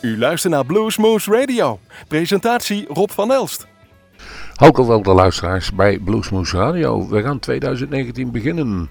[0.00, 1.78] U luistert naar Bluesmoose Radio.
[2.08, 3.66] Presentatie Rob van Elst.
[4.54, 7.08] Wel de luisteraars bij Bluesmoose Radio.
[7.08, 8.90] We gaan 2019 beginnen.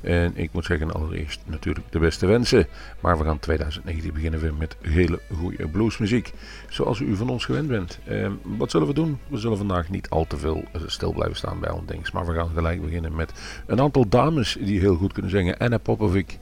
[0.00, 2.66] En ik moet zeggen, allereerst natuurlijk de beste wensen.
[3.00, 6.32] Maar we gaan 2019 beginnen weer met hele goede bluesmuziek.
[6.68, 7.98] Zoals u van ons gewend bent.
[8.04, 9.18] Eh, wat zullen we doen?
[9.28, 12.50] We zullen vandaag niet al te veel stil blijven staan bij ons Maar we gaan
[12.54, 13.32] gelijk beginnen met
[13.66, 15.58] een aantal dames die heel goed kunnen zingen.
[15.58, 16.38] Anna Popovic.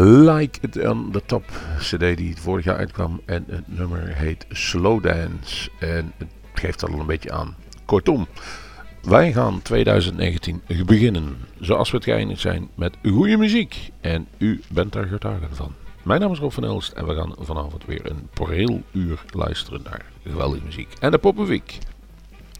[0.00, 1.44] Like It On The Top
[1.78, 3.20] cd die vorig jaar uitkwam.
[3.24, 5.70] En het nummer heet Slow Dance.
[5.78, 7.56] En het geeft al een beetje aan.
[7.84, 8.26] Kortom,
[9.02, 13.90] wij gaan 2019 beginnen zoals we het geëindigd zijn met goede muziek.
[14.00, 15.74] En u bent daar getuige van.
[16.02, 19.80] Mijn naam is Rob van Elst en we gaan vanavond weer een heel uur luisteren
[19.82, 20.92] naar geweldige muziek.
[21.00, 21.78] En de Popovic.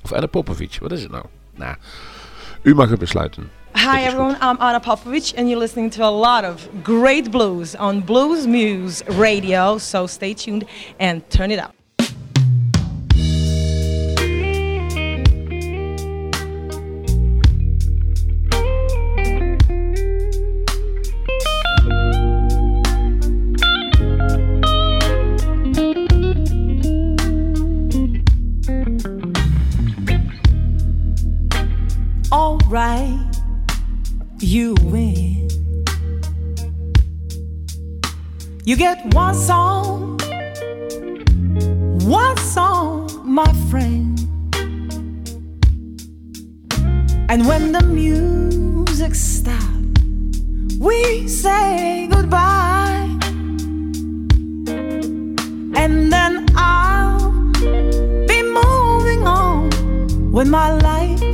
[0.03, 1.25] Of Anna Popovic, wat is het nou?
[1.55, 1.77] Nou,
[2.63, 3.51] u mag het besluiten.
[3.81, 8.01] Hi everyone, I'm Anna Popovic and you're listening to a lot of great blues on
[8.01, 9.79] Blues Moose Radio.
[9.79, 10.65] So stay tuned
[10.99, 11.77] and turn it up.
[32.33, 33.18] All right
[34.49, 35.47] you win.
[38.65, 40.19] You get one song,
[42.09, 44.19] one song, my friend.
[47.29, 49.67] And when the music stops,
[50.81, 53.05] we say goodbye.
[55.77, 57.33] And then I'll
[58.27, 61.28] be moving on with my life.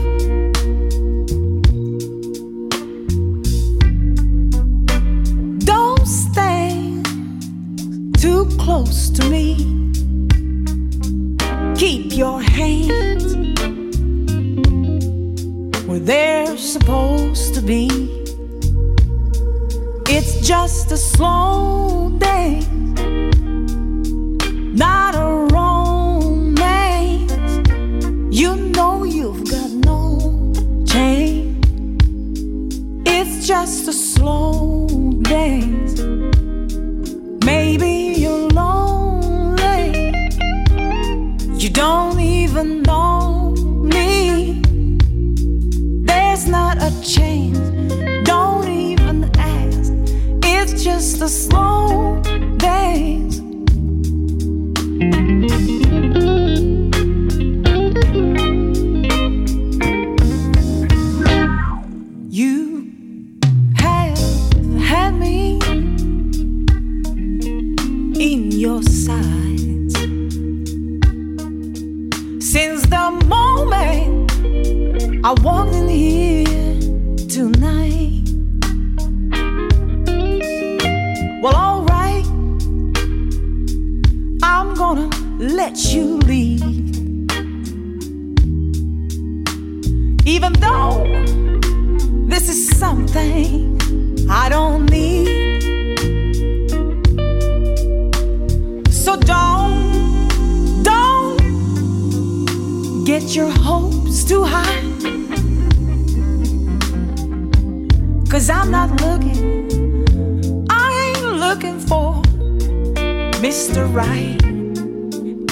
[113.65, 113.89] Mr.
[113.95, 114.37] Right.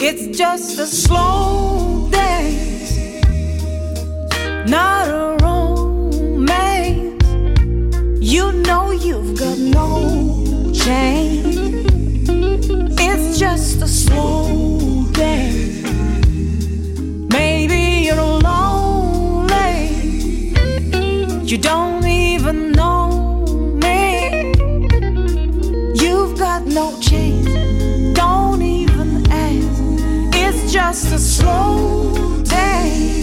[0.03, 3.17] It's just a slow dance,
[4.69, 7.25] not a romance.
[8.21, 11.57] You know you've got no change.
[13.01, 15.83] It's just a slow dance.
[17.33, 19.89] Maybe you're lonely.
[21.47, 22.03] You don't
[30.73, 33.22] just a slow day.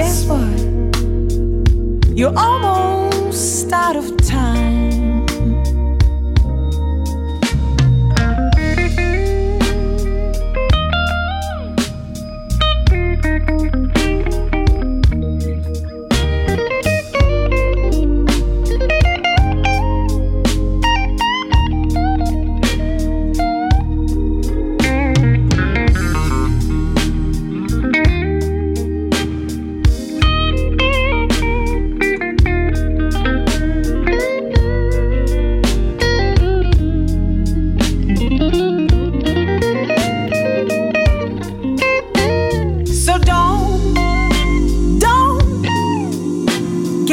[0.00, 0.58] Guess what?
[2.16, 4.19] You're almost out of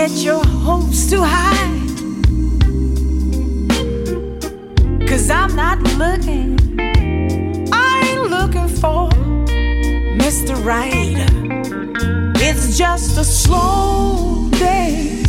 [0.07, 1.68] set your hopes too high.
[5.07, 6.57] Cause I'm not looking,
[7.71, 9.09] I ain't looking for
[10.21, 10.54] Mr.
[10.63, 11.15] Right.
[12.39, 15.24] It's just a slow day,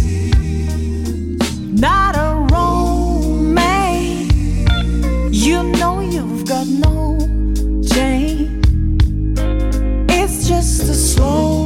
[1.73, 4.33] not a romance.
[5.31, 7.19] You know you've got no
[7.95, 8.51] change.
[10.11, 11.58] It's just a slow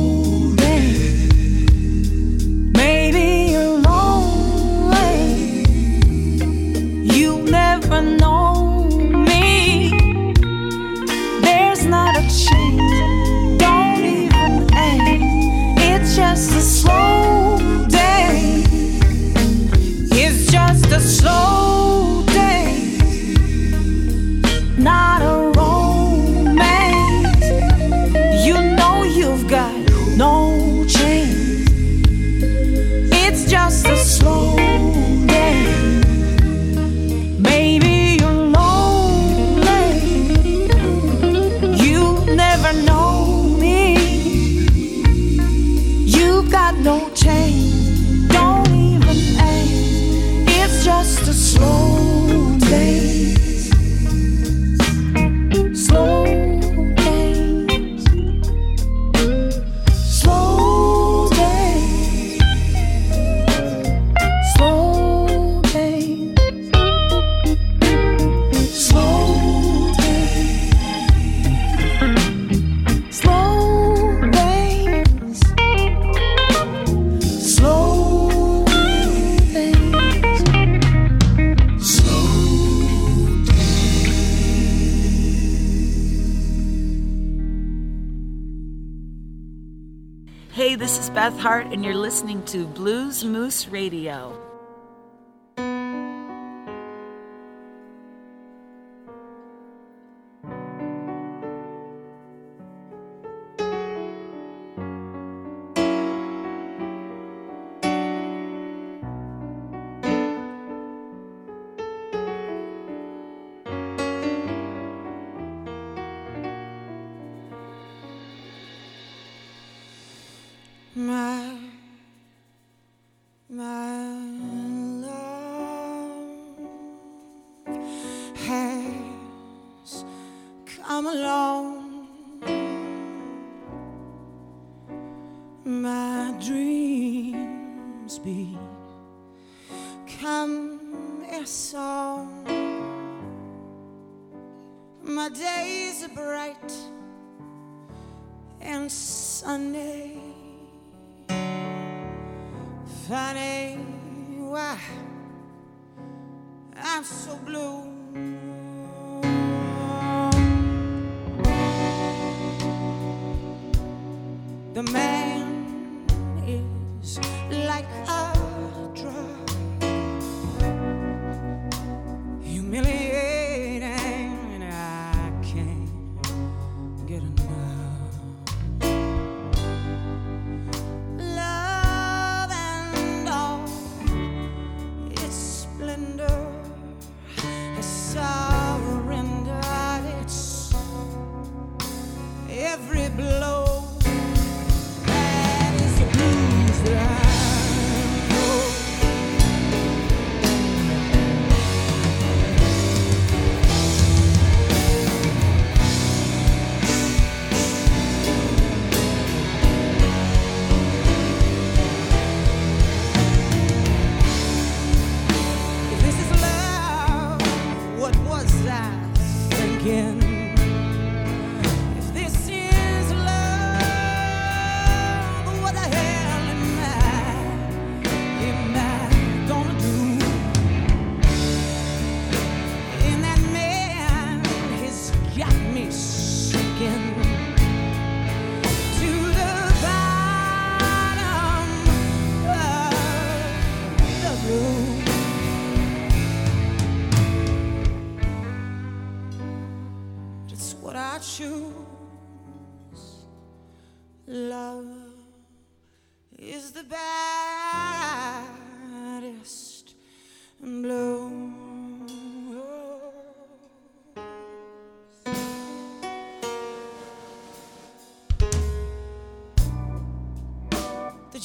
[90.63, 94.52] Hey, this is Beth Hart, and you're listening to Blues Moose Radio.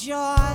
[0.07, 0.46] joy.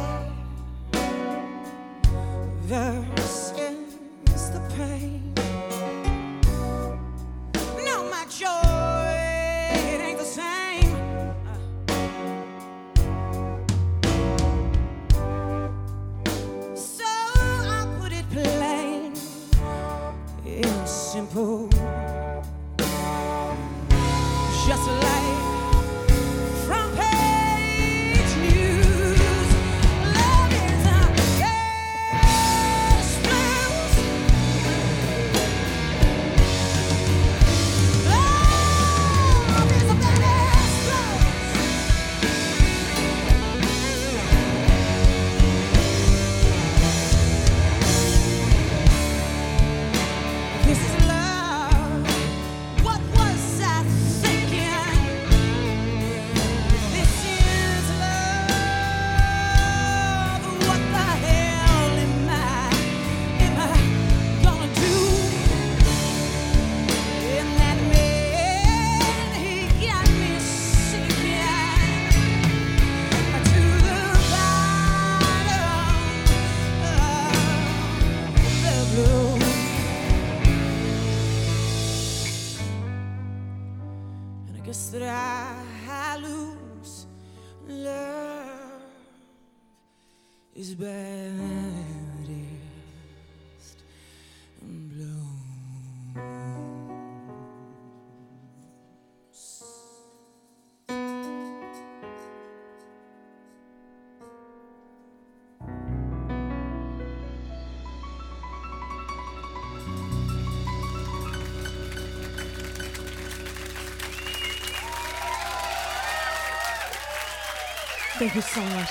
[118.23, 118.91] Thank you so much.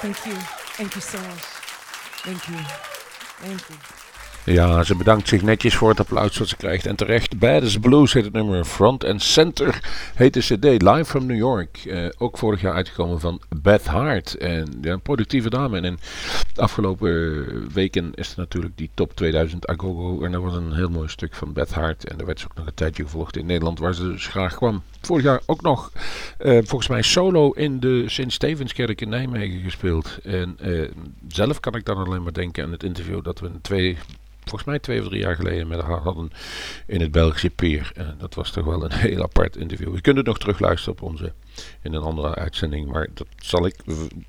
[0.00, 0.34] Thank you.
[0.76, 1.44] Thank you so much.
[2.24, 2.56] Thank you.
[3.42, 3.78] Thank you.
[4.54, 6.86] Ja, ze bedankt zich netjes voor het applaus dat ze krijgt.
[6.86, 8.64] En terecht, Badass Blues heet het nummer.
[8.64, 9.80] Front and Center
[10.14, 10.82] heet de cd.
[10.82, 11.76] Live from New York.
[11.76, 14.34] Eh, ook vorig jaar uitgekomen van Beth Hart.
[14.34, 15.76] En ja, een productieve dame.
[15.76, 15.98] En in
[16.54, 20.24] de afgelopen weken is er natuurlijk die top 2000 Agogo.
[20.24, 22.08] En dat was een heel mooi stuk van Beth Hart.
[22.08, 24.54] En daar werd ze ook nog een tijdje gevolgd in Nederland, waar ze dus graag
[24.54, 24.82] kwam.
[25.00, 25.92] Vorig jaar ook nog,
[26.38, 30.18] eh, volgens mij, solo in de Sint-Stevenskerk in Nijmegen gespeeld.
[30.22, 30.90] En eh,
[31.28, 33.98] zelf kan ik dan alleen maar denken aan het interview dat we twee
[34.48, 36.30] volgens mij twee of drie jaar geleden met haar hadden
[36.86, 37.92] in het Belgische Peer.
[37.94, 39.94] En dat was toch wel een heel apart interview.
[39.94, 41.32] Je kunt het nog terugluisteren op onze,
[41.82, 43.76] in een andere uitzending, maar dat zal ik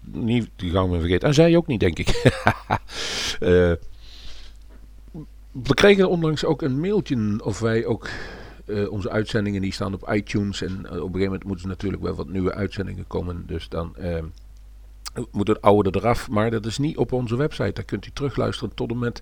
[0.02, 1.28] niet gauw meer vergeten.
[1.28, 2.10] En zij ook niet, denk ik.
[3.40, 3.72] Eh,
[5.52, 8.10] we kregen onlangs ook een mailtje of wij ook
[8.68, 10.62] eh, onze uitzendingen die staan op iTunes.
[10.62, 13.44] En eh, op een gegeven moment moeten er natuurlijk wel wat nieuwe uitzendingen komen.
[13.46, 14.24] Dus dan eh,
[15.32, 16.30] moet het oude eraf.
[16.30, 17.74] Maar dat is niet op onze website.
[17.74, 19.22] Daar kunt u terugluisteren tot en met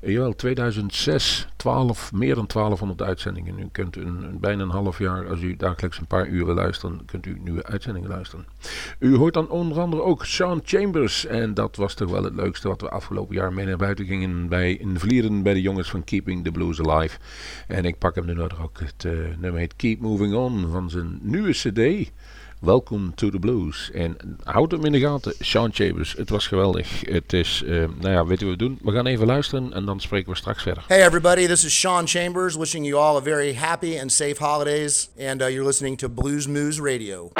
[0.00, 1.48] eh, jawel, 2006.
[1.56, 3.58] 12, meer dan 1200 uitzendingen.
[3.58, 7.26] U kunt een, bijna een half jaar, als u dagelijks een paar uren luistert, kunt
[7.26, 8.46] u nieuwe uitzendingen luisteren.
[8.98, 11.26] U hoort dan onder andere ook Sean Chambers.
[11.26, 14.48] En dat was toch wel het leukste wat we afgelopen jaar mee naar buiten gingen.
[14.48, 17.18] Bij, in Vlieren bij de jongens van Keeping the Blues Alive.
[17.66, 18.80] En ik pak hem nu nog ook.
[18.80, 22.10] Het eh, nummer heet Keep Moving On van zijn nieuwe cd.
[22.60, 23.90] Welcome to the Blues.
[23.94, 26.14] En houd hem in de gaten, Sean Chambers.
[26.16, 27.00] Het was geweldig.
[27.00, 28.78] Het is, eh, nou ja, weet je wat we doen?
[28.82, 30.84] We gaan even luisteren en dan spreken we straks verder.
[30.86, 35.10] Hey, everybody, this is Sean Chambers wishing you all a very happy and safe holidays.
[35.18, 37.30] And uh, you're listening to Blues Moose Radio.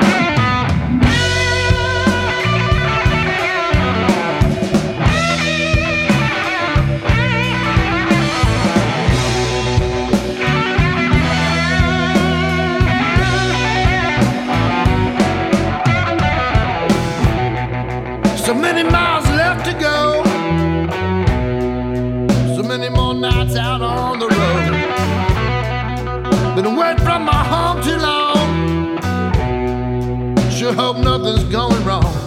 [30.75, 32.17] Hope nothing's going wrong.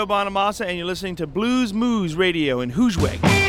[0.00, 3.39] Joe Bonamassa, and you're listening to Blues Moose Radio in Groesbeek.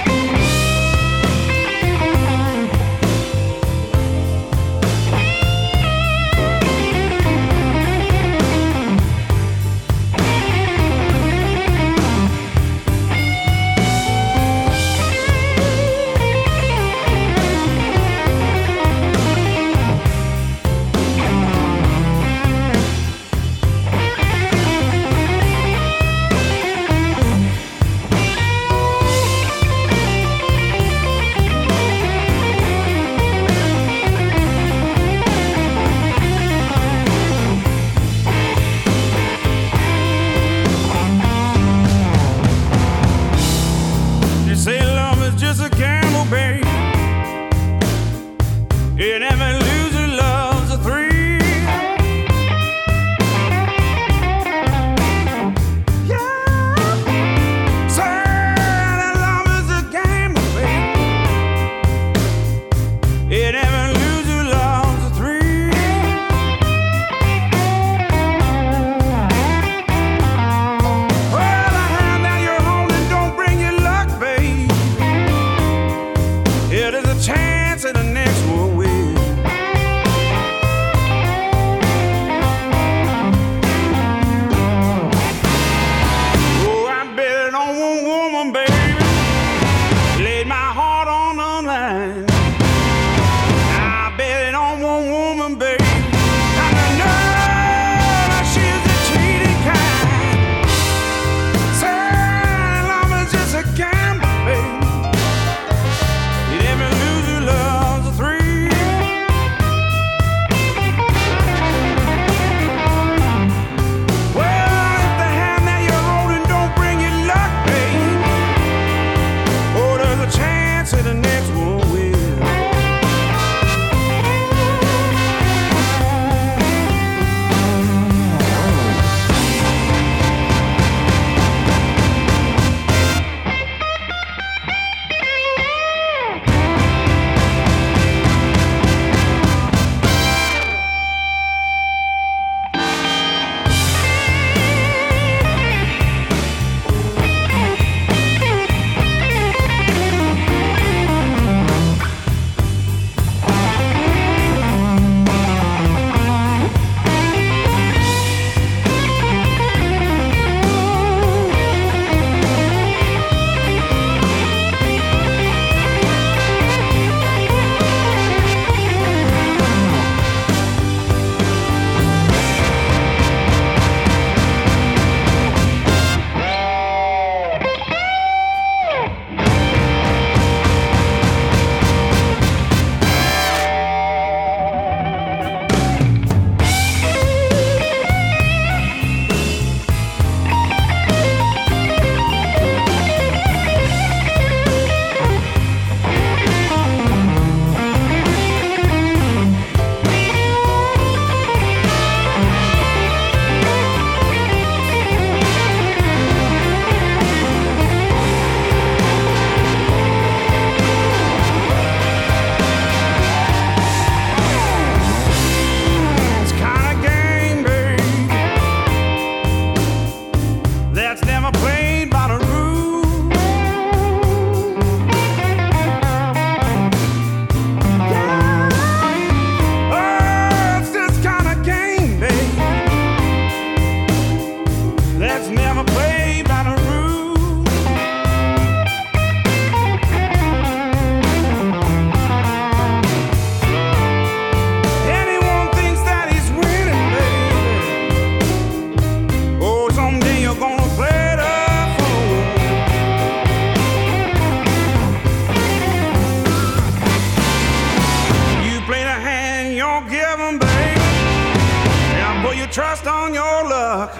[262.72, 264.14] trust on your luck.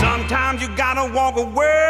[0.00, 1.85] Sometimes you gotta walk away.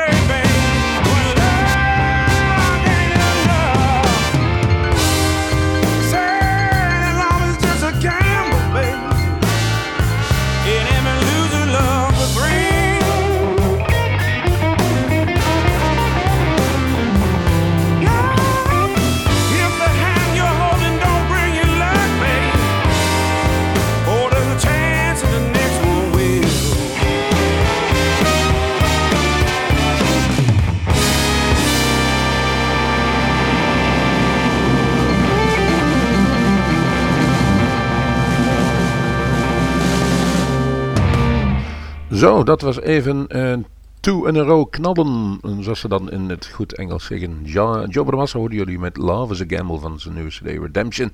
[42.17, 43.67] Zo, dat was even een
[44.01, 45.39] two in a row knallen.
[45.61, 47.41] Zoals ze dan in het goed Engels zeggen.
[47.43, 51.13] Ja, Joe Bramassa hoorden jullie met Love is a Gamble van zijn nieuwe CD Redemption.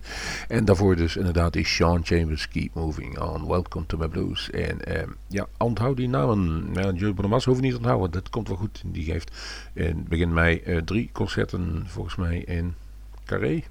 [0.49, 3.47] En daarvoor dus inderdaad die Sean Chambers Keep Moving On.
[3.47, 4.51] Welcome to my blues.
[4.51, 6.69] En eh, ja, onthoud die namen.
[6.73, 8.11] Ja, Joe Bramassa hoeft niet te onthouden.
[8.11, 8.83] Dat komt wel goed.
[8.87, 9.31] Die geeft
[9.73, 12.75] in begin mei eh, drie concerten volgens mij in
[13.25, 13.62] Carré.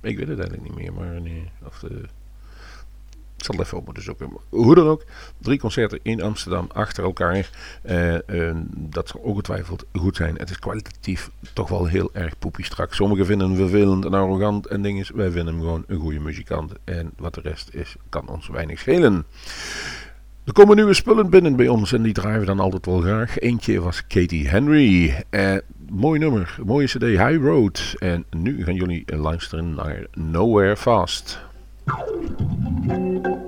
[0.00, 2.02] Ik weet het eigenlijk niet meer, maar nee, of de
[3.36, 4.30] ik zal het even op moeten zoeken.
[4.48, 5.04] Hoe dan ook,
[5.38, 7.50] drie concerten in Amsterdam achter elkaar.
[7.84, 10.36] Uh, dat zal ongetwijfeld goed zijn.
[10.36, 12.94] Het is kwalitatief toch wel heel erg poepie strak.
[12.94, 15.06] Sommigen vinden hem vervelend en arrogant en dingen.
[15.14, 16.72] Wij vinden hem gewoon een goede muzikant.
[16.84, 19.24] En wat de rest is, kan ons weinig schelen.
[20.44, 23.38] Er komen nieuwe spullen binnen bij ons en die draaien we dan altijd wel graag.
[23.38, 25.24] Eentje was Katie Henry.
[25.30, 25.56] Uh,
[25.90, 27.94] mooi nummer, mooie cd High Road.
[27.98, 31.45] En nu gaan jullie luisteren naar Nowhere Fast.
[31.88, 33.45] thank you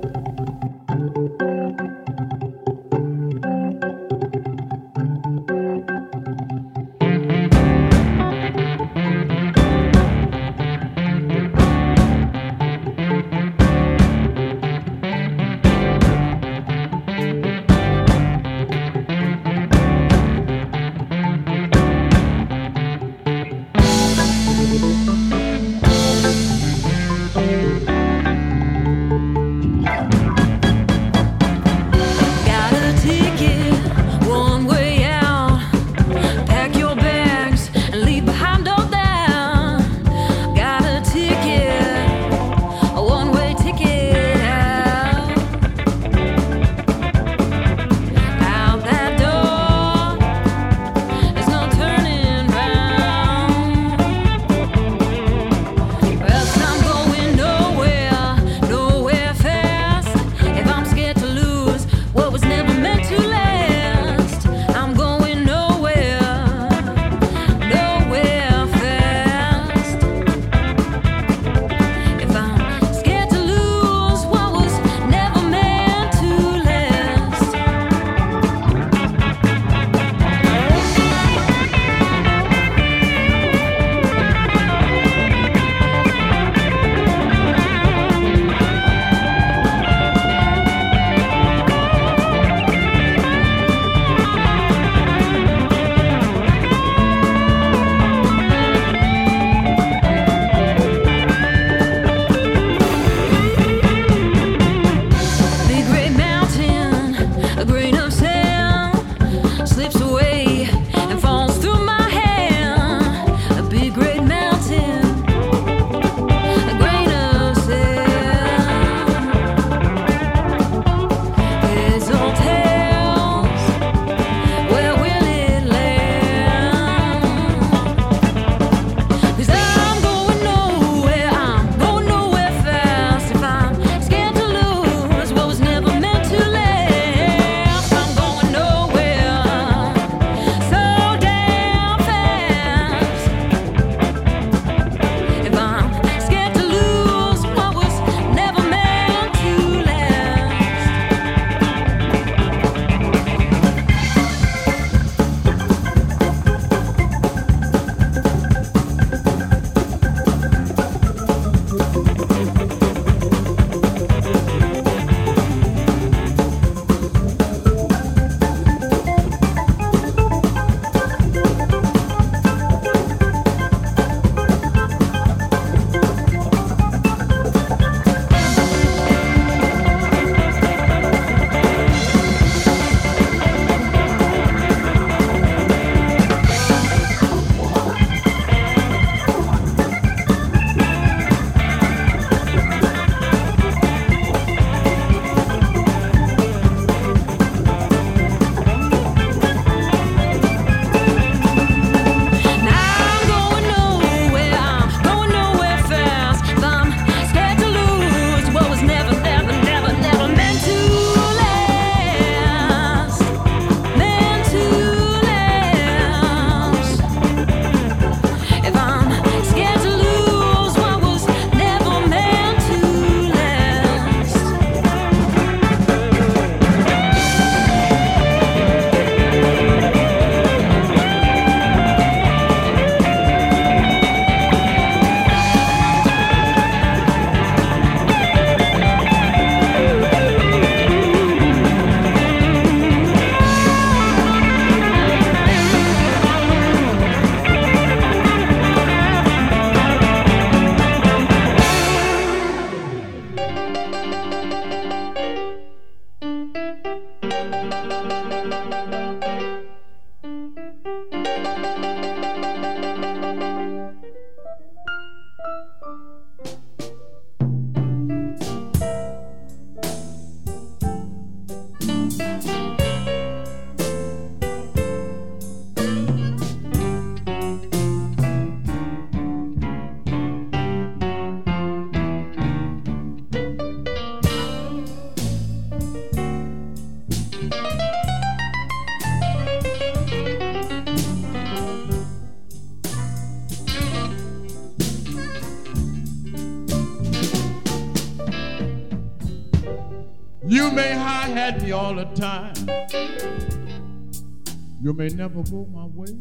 [304.98, 306.12] may never go my way.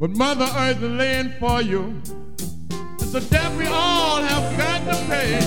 [0.00, 2.02] But Mother Earth laying for you.
[2.98, 5.38] It's a debt we all have got to pay.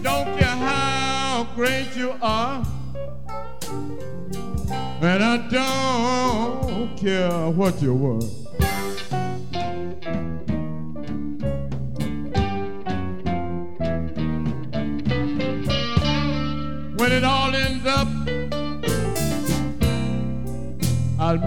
[0.00, 2.64] Don't care how great you are.
[5.02, 8.43] And I don't care what you're worth.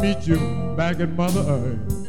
[0.08, 2.08] Meet you back at Mother Earth.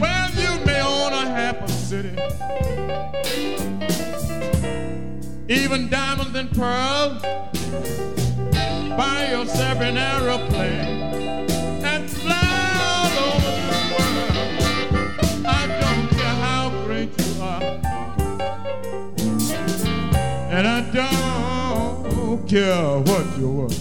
[0.00, 2.16] Well, you may own a half a city,
[5.48, 7.20] even diamonds and pearls.
[8.96, 11.39] Buy yourself an aeroplane
[22.50, 23.80] care what you're worth.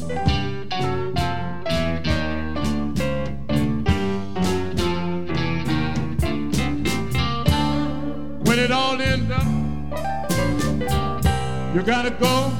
[8.45, 9.47] When it all ends up,
[11.73, 12.58] you gotta go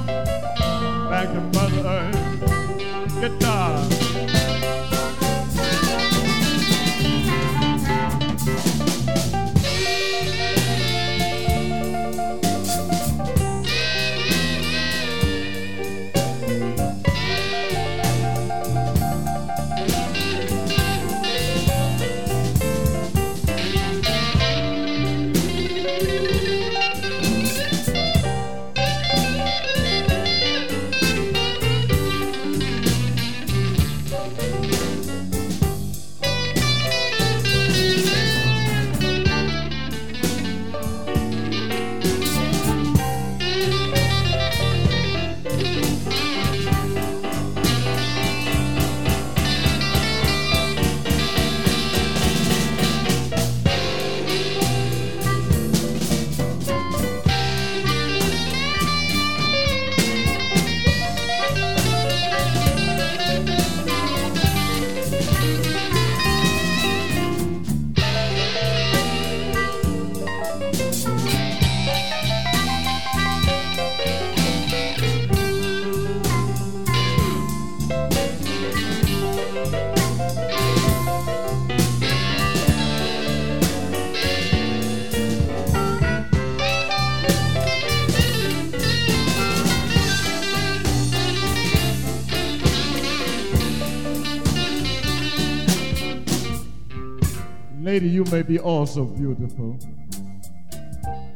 [98.30, 99.76] may be also beautiful.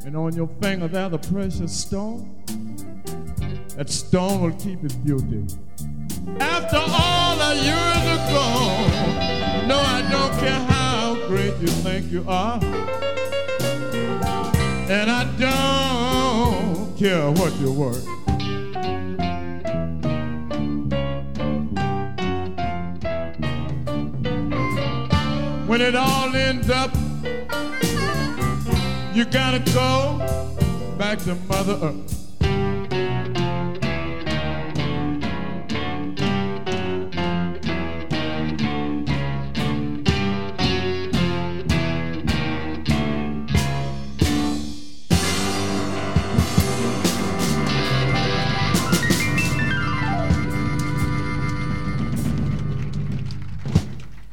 [0.05, 2.29] And on your finger there's a precious stone.
[3.75, 5.45] That stone will keep its beauty.
[6.39, 12.59] After all the years gone, no, I don't care how great you think you are.
[14.89, 18.24] And I don't care what you're worth.
[25.75, 26.95] When it all ends up,
[29.13, 32.15] you gotta go back to Mother Earth.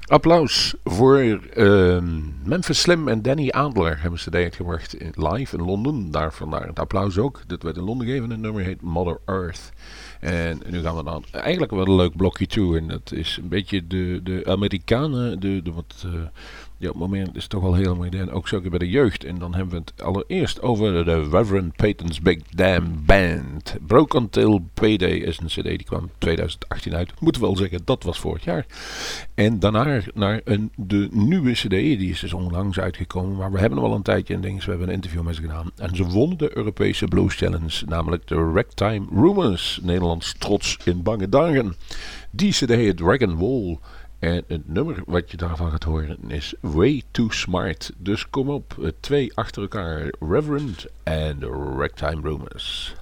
[0.09, 1.19] Applaus voor
[1.55, 6.11] ehm, Memphis Slim en Danny Adler hebben ze uitgebracht in- live in Londen.
[6.11, 7.43] Daar vandaar het applaus ook.
[7.47, 8.31] Dit werd in Londen gegeven.
[8.31, 9.73] Het nummer heet Mother Earth.
[10.21, 12.79] En nu gaan we dan eigenlijk wel een leuk blokje toe.
[12.79, 16.05] En dat is een beetje de, de Amerikanen, de, de wat...
[16.07, 16.13] eh,
[16.83, 18.31] ja, op het moment is het toch wel heel modern.
[18.31, 19.25] Ook zeker bij de jeugd.
[19.25, 23.75] En dan hebben we het allereerst over de Reverend Peyton's Big Damn Band.
[23.87, 27.21] Broke Until Payday is een cd die kwam 2018 uit.
[27.21, 28.67] Moeten we wel zeggen, dat was vorig jaar.
[29.35, 31.71] En daarna naar een, de nieuwe cd.
[31.71, 33.37] Die is dus onlangs uitgekomen.
[33.37, 34.65] Maar we hebben hem al een tijdje in dingen.
[34.65, 35.71] We hebben een interview met ze gedaan.
[35.77, 37.85] En ze wonnen de Europese Blues Challenge.
[37.87, 39.81] Namelijk de Ragtime Rumors.
[39.83, 41.77] Nederlands trots in bange dagen.
[42.31, 43.79] Die cd heet Dragon Wall.
[44.23, 47.93] En het nummer wat je daarvan gaat horen is Way Too Smart.
[47.97, 50.13] Dus kom op, eh, twee achter elkaar.
[50.21, 51.41] Reverend en
[51.77, 52.95] Ragtime Rumors.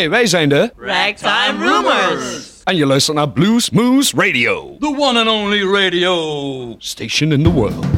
[0.00, 2.60] Hey, wij zijn de Ragtime Rumors.
[2.64, 4.76] En je luistert naar Blues Moose Radio.
[4.78, 6.74] The one and only radio.
[6.78, 7.89] Station in the world.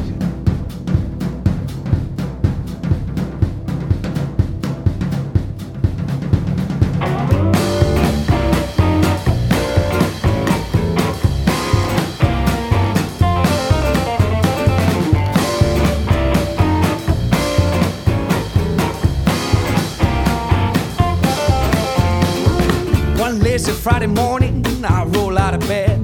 [23.83, 25.99] Friday morning, I roll out of bed.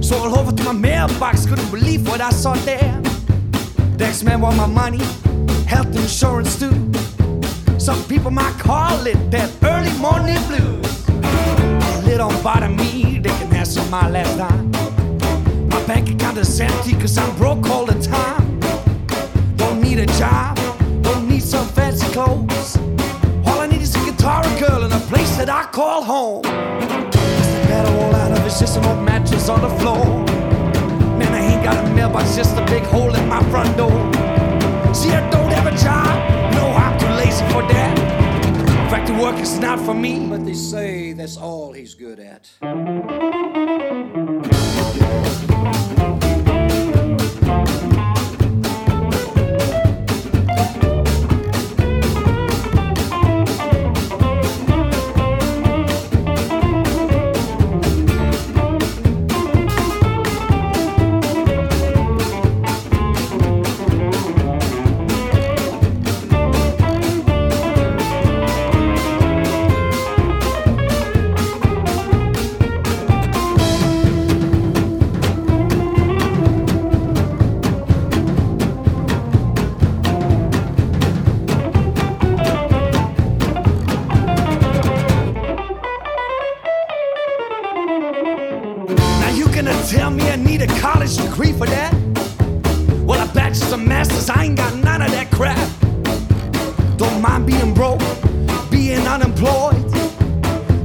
[0.00, 3.02] Stroll over to my mailbox, couldn't believe what I saw there.
[3.98, 5.02] Next man want my money,
[5.66, 6.92] health insurance too.
[7.80, 11.08] Some people might call it that early morning blues.
[11.08, 14.70] Well, it don't bother me, they can have some my last dime.
[15.68, 18.60] My bank account is empty cause I'm broke all the time.
[19.56, 20.56] Don't need a job,
[21.02, 22.76] don't need some fancy clothes.
[23.44, 26.55] All I need is a guitar, a girl, and a place that I call home.
[29.48, 30.04] On the floor.
[31.18, 33.90] Man, I ain't got a mailbox, just a big hole in my front door.
[34.94, 38.16] See, I don't have a job, no, I'm too lazy for that.
[38.86, 40.26] In fact, the work is not for me.
[40.28, 42.48] But they say that's all he's good at.
[89.66, 91.92] Gonna tell me I need a college degree for that?
[93.04, 95.68] Well, a bachelor's and master's, I ain't got none of that crap.
[96.96, 98.00] Don't mind being broke,
[98.70, 99.82] being unemployed.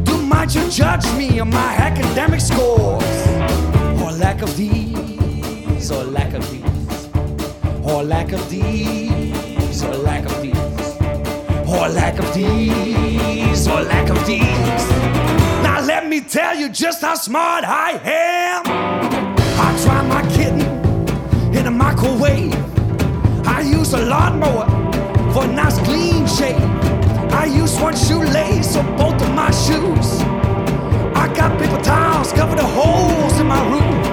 [0.03, 3.27] Don't mind you judge me on my academic scores,
[4.01, 7.09] or lack of these, or lack of these,
[7.83, 10.55] or lack of these, or lack of these,
[11.67, 15.20] or lack of these, or lack of these.
[16.11, 18.63] Me tell you just how smart I am.
[18.67, 20.59] I try my kitten
[21.55, 22.53] in a microwave.
[23.47, 24.65] I use a lawnmower
[25.31, 26.59] for a nice clean shave.
[27.31, 30.19] I use one shoelace on both of my shoes.
[31.15, 34.10] I got paper towels cover the holes in my roof.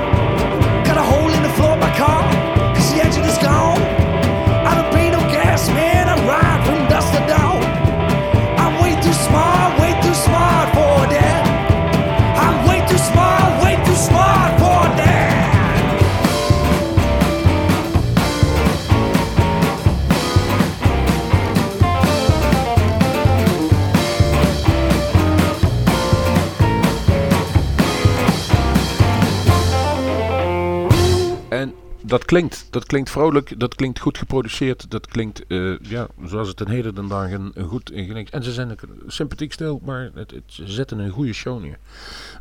[32.08, 36.60] Dat klinkt, dat klinkt vrolijk, dat klinkt goed geproduceerd, dat klinkt, eh, ja, zoals het
[36.60, 38.32] een heden den dagen goed ingelicht.
[38.32, 41.78] En ze zijn sympathiek stil, maar het, het, ze zetten een goede show neer.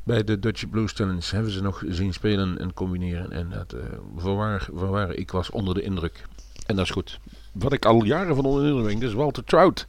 [0.03, 3.32] Bij de Dutch Blues Challenge hebben ze nog zien spelen en combineren.
[3.32, 3.80] En dat, eh
[4.15, 6.26] voorwaar, voorwaar, ik was onder de indruk.
[6.65, 7.20] En dat is goed.
[7.51, 9.88] Wat ik al jaren van onder de indruk ben, is Walter Trout.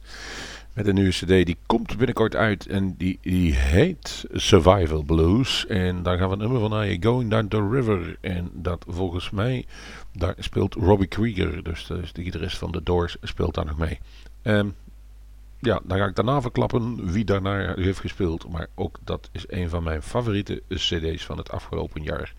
[0.73, 5.65] Met een nieuwe cd, die komt binnenkort uit en die, die heet Survival Blues.
[5.67, 8.17] En daar gaan we het nummer van naaien, Going Down the River.
[8.21, 9.65] En dat volgens mij,
[10.13, 13.99] daar speelt Robbie Krieger, dus is de gitarist van The Doors, speelt daar nog mee.
[14.41, 14.67] Ehm,
[15.59, 18.49] ja, dan ga ik daarna verklappen wie daarna heeft gespeeld.
[18.49, 22.33] Maar ook dat is een van mijn favoriete cd's van het afgelopen jaar.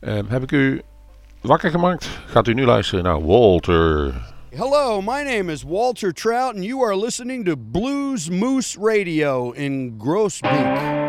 [0.00, 0.82] Ehm, heb ik u
[1.40, 2.04] wakker gemaakt?
[2.26, 4.14] Gaat u nu luisteren naar Walter.
[4.56, 9.98] Hello, my name is Walter Trout, and you are listening to Blues Moose Radio in
[9.98, 11.03] Groesbeek.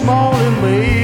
[0.00, 0.99] Rose this morning,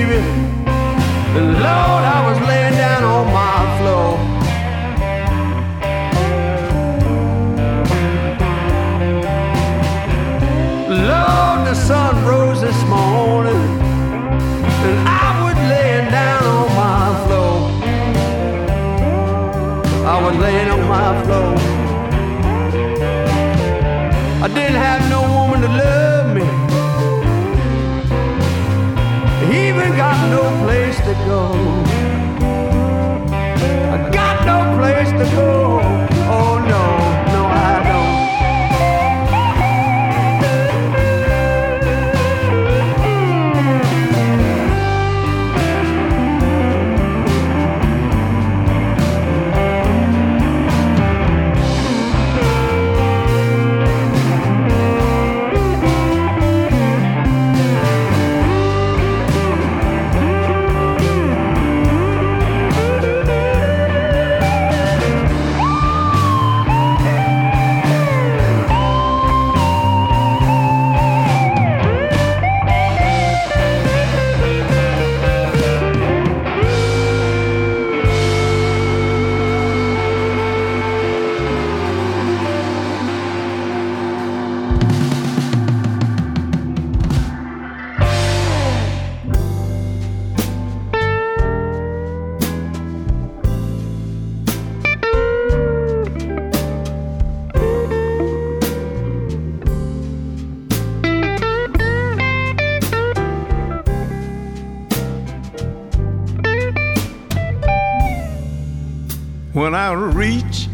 [109.56, 110.68] when I reach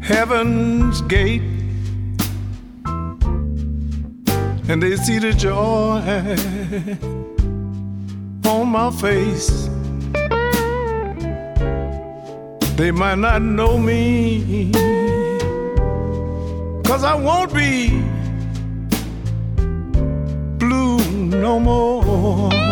[0.00, 1.42] heaven's gate
[4.66, 6.00] and they see the joy
[8.48, 9.68] on my face.
[12.78, 14.72] They might not know me,
[16.86, 17.90] cause I won't be
[20.58, 22.69] blue no more.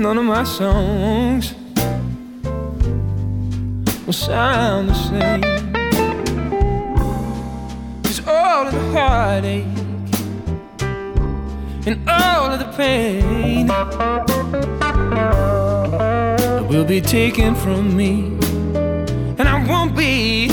[0.00, 1.54] None of my songs
[4.06, 5.42] will sound the same.
[8.02, 9.66] Cause all of the heartache
[11.86, 13.66] and all of the pain
[16.66, 18.38] will be taken from me,
[19.38, 20.48] and I won't be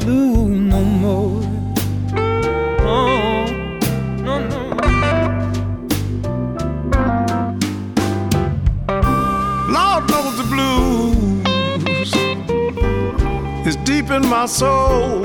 [0.00, 1.43] blue no more.
[14.14, 15.24] In my soul.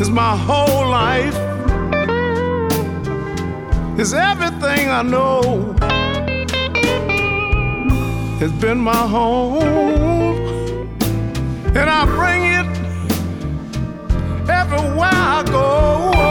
[0.00, 1.36] It's my whole life.
[3.98, 5.76] It's everything I know.
[8.40, 9.62] It's been my home.
[11.78, 12.70] And I bring it
[14.48, 16.29] everywhere I go.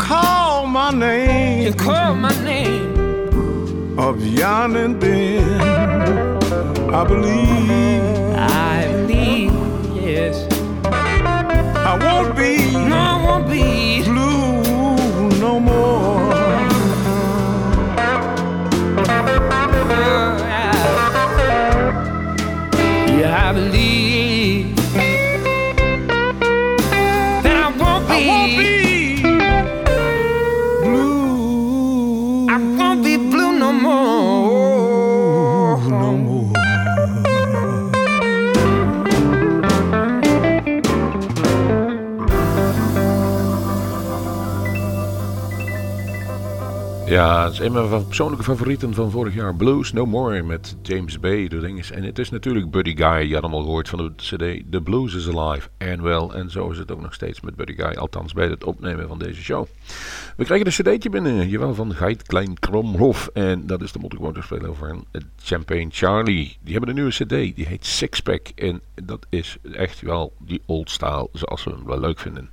[0.00, 1.62] Call my name.
[1.62, 3.98] He'll call my name.
[3.98, 4.16] of
[4.76, 6.40] and Ben.
[6.92, 7.59] I believe
[47.60, 49.54] een van mijn persoonlijke favorieten van vorig jaar.
[49.54, 51.90] Blues No More met James Bay, de ding is.
[51.90, 53.28] En het is natuurlijk Buddy Guy.
[53.28, 55.68] Je had hem al gehoord van de cd The Blues is Alive.
[55.78, 57.94] En wel, en zo is het ook nog steeds met Buddy Guy.
[57.94, 59.66] Althans bij het opnemen van deze show.
[60.40, 63.30] We krijgen een cd'tje binnen, jawel, van Geit Klein Kromhof.
[63.32, 65.04] En dat is de multiquote van
[65.42, 66.56] Champagne Charlie.
[66.60, 68.48] Die hebben een nieuwe cd, die heet Sixpack.
[68.54, 72.50] En dat is echt wel die old style, zoals we hem wel leuk vinden.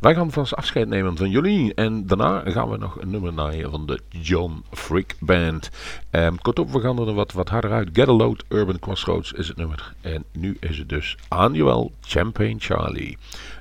[0.00, 1.74] Wij gaan vast afscheid nemen van jullie.
[1.74, 5.70] En daarna gaan we nog een nummer naaien van de John Frick Band.
[6.10, 7.88] Um, kortom, we gaan er wat, wat harder uit.
[7.92, 9.94] Get a Load, Urban Crossroads is het nummer.
[10.00, 13.18] En nu is het dus aan jawel, Champagne Charlie.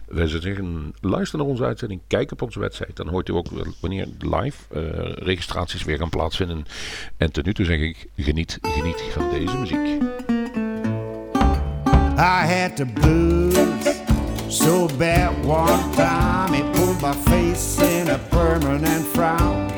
[0.08, 2.94] We zeggen, luister naar onze uitzending, kijk op onze website.
[2.94, 3.48] Dan hoort u ook
[3.80, 4.82] wanneer live uh,
[5.14, 6.66] registraties weer gaan plaatsvinden.
[7.18, 10.02] En ten nu toe zeg ik, geniet, geniet van deze muziek.
[12.20, 13.56] I had the blues
[14.48, 19.70] so bad one time it put my face in a permanent frown.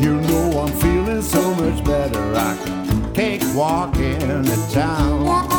[0.00, 2.34] You know I'm feeling so much better.
[2.34, 5.57] I can cakewalk in the town.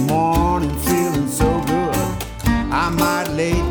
[0.00, 1.94] Morning feeling so good.
[2.72, 3.69] I might lay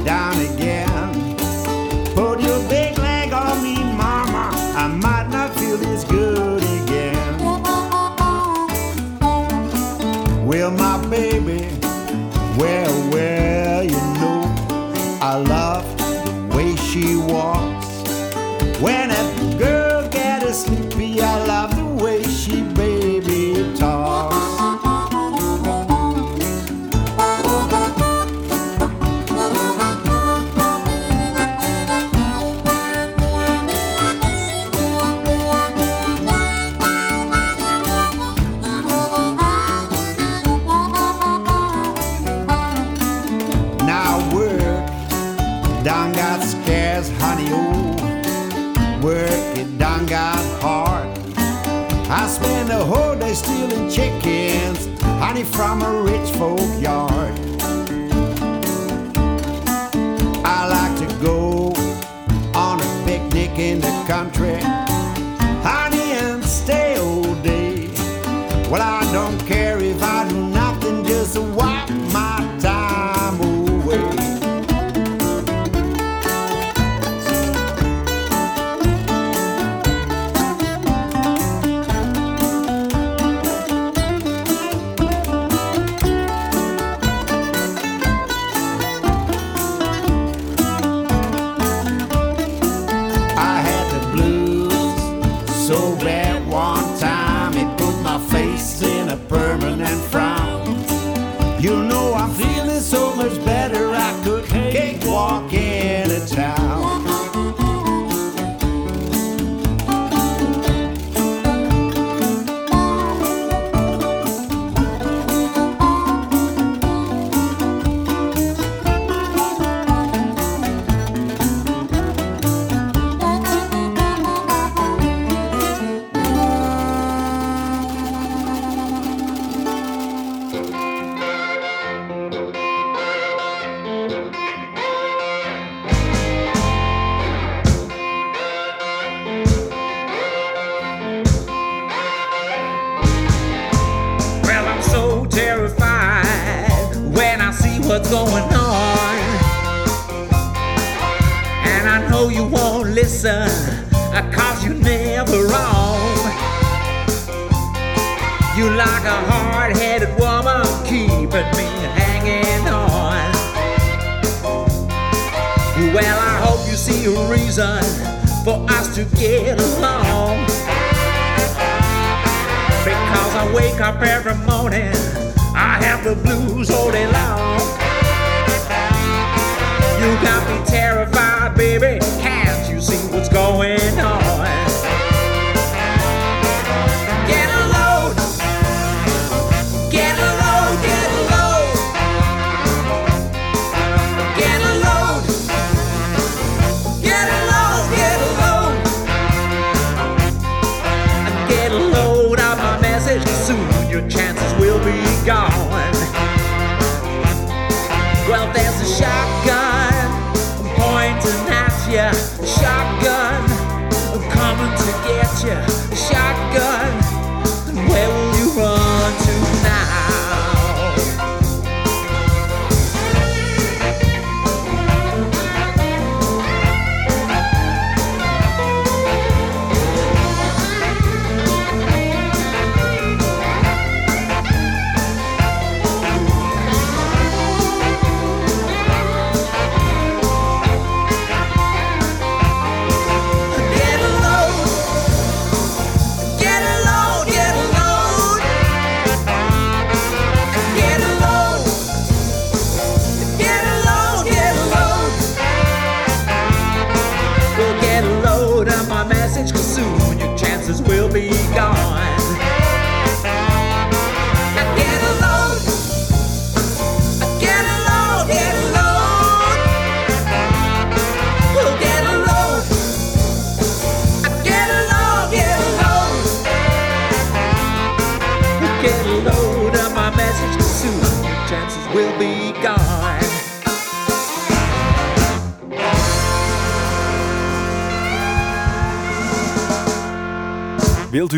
[55.60, 56.69] from a rich folk